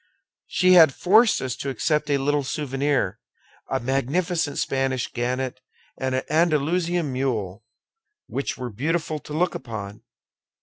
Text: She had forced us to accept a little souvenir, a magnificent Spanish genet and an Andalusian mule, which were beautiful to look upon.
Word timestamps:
She 0.47 0.71
had 0.71 0.95
forced 0.95 1.43
us 1.43 1.55
to 1.57 1.69
accept 1.69 2.09
a 2.09 2.17
little 2.17 2.43
souvenir, 2.43 3.19
a 3.69 3.79
magnificent 3.79 4.57
Spanish 4.57 5.11
genet 5.13 5.59
and 5.95 6.15
an 6.15 6.23
Andalusian 6.27 7.13
mule, 7.13 7.63
which 8.25 8.57
were 8.57 8.71
beautiful 8.71 9.19
to 9.19 9.33
look 9.33 9.53
upon. 9.53 10.01